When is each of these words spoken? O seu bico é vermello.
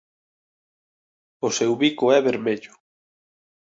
O 1.47 1.49
seu 1.57 1.71
bico 1.81 2.05
é 2.17 2.19
vermello. 2.27 2.73